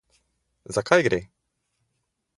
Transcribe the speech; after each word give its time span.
Za 0.77 0.83
kaj 0.89 0.99
gre? 1.09 1.21